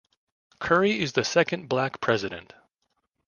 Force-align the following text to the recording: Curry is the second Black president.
Curry 0.57 0.99
is 0.99 1.13
the 1.13 1.23
second 1.23 1.69
Black 1.69 1.99
president. 2.01 2.53